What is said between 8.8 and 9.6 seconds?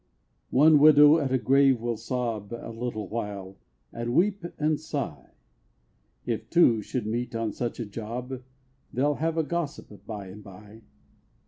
They'll have a